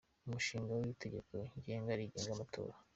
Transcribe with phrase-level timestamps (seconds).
[0.25, 2.73] Umushinga w’Itegeko ngenga rigenga amatora;